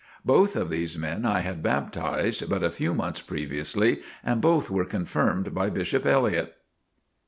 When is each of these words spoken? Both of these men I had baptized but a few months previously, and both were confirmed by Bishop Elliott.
Both 0.25 0.55
of 0.55 0.71
these 0.71 0.97
men 0.97 1.25
I 1.27 1.41
had 1.41 1.61
baptized 1.61 2.49
but 2.49 2.63
a 2.63 2.71
few 2.71 2.95
months 2.95 3.21
previously, 3.21 4.01
and 4.23 4.41
both 4.41 4.71
were 4.71 4.83
confirmed 4.83 5.53
by 5.53 5.69
Bishop 5.69 6.07
Elliott. 6.07 6.55